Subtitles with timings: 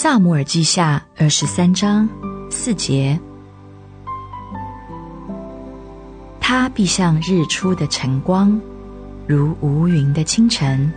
[0.00, 2.08] 撒母耳记下二十三章
[2.48, 3.18] 四节，
[6.38, 8.60] 他必像日出的晨光，
[9.26, 10.92] 如无云的清晨。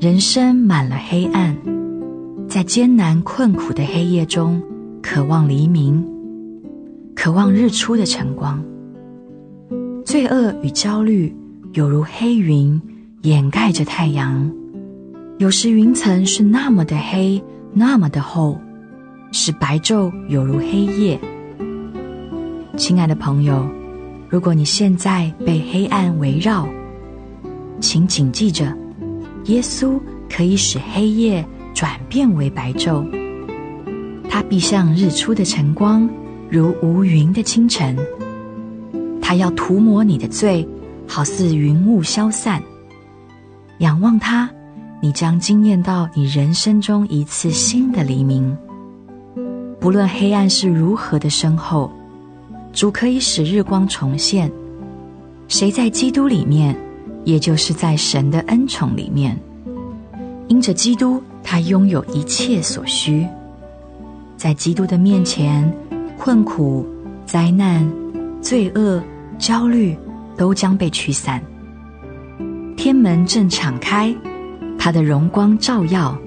[0.00, 1.56] 人生满了黑暗，
[2.48, 4.60] 在艰难困苦的黑夜中，
[5.00, 6.04] 渴望黎明，
[7.14, 8.60] 渴望日出的晨光。
[10.08, 11.30] 罪恶与焦虑
[11.74, 12.80] 犹如黑云
[13.24, 14.50] 掩盖着太阳，
[15.36, 17.44] 有时云层是那么的黑，
[17.74, 18.58] 那么的厚，
[19.32, 21.20] 使白昼犹如黑夜。
[22.78, 23.68] 亲爱的朋友，
[24.30, 26.66] 如果你现在被黑暗围绕，
[27.78, 28.74] 请谨记着，
[29.44, 30.00] 耶稣
[30.34, 33.06] 可以使黑夜转变为白昼，
[34.26, 36.08] 他必像日出的晨光，
[36.48, 37.94] 如无云的清晨。
[39.20, 40.66] 他要涂抹你的罪，
[41.06, 42.62] 好似云雾消散。
[43.78, 44.48] 仰望他，
[45.00, 48.56] 你将惊艳到你人生中一次新的黎明。
[49.78, 51.90] 不论黑暗是如何的深厚，
[52.72, 54.50] 主可以使日光重现。
[55.46, 56.76] 谁在基督里面，
[57.24, 59.38] 也就是在神的恩宠里面。
[60.48, 63.26] 因着基督，他拥有一切所需。
[64.36, 65.72] 在基督的面前，
[66.18, 66.86] 困苦、
[67.24, 67.88] 灾难、
[68.40, 69.02] 罪恶。
[69.38, 69.96] 焦虑
[70.36, 71.40] 都将被驱散，
[72.76, 74.12] 天门正敞开，
[74.76, 76.18] 他的荣光照耀，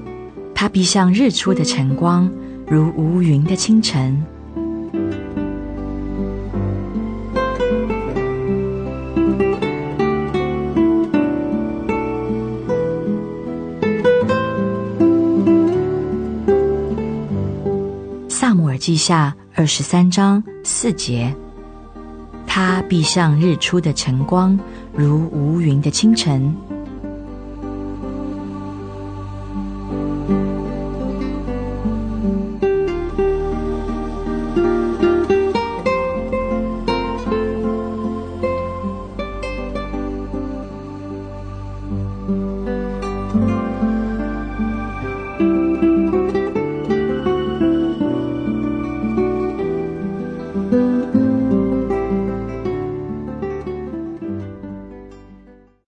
[0.56, 2.32] 他必像日出的晨光，
[2.66, 4.23] 如无云的清晨。
[18.30, 21.36] 撒母耳记下二十三章四节。
[22.54, 24.60] 它必像日出的晨光，
[24.94, 26.54] 如无云的清晨。